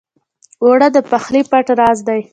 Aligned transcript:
اوړه 0.63 0.87
د 0.95 0.97
پخلي 1.09 1.41
پټ 1.51 1.67
راز 1.79 1.99
دی 2.07 2.21